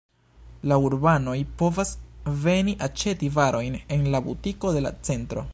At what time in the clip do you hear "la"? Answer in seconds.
0.69-0.77, 4.17-4.27, 4.89-4.99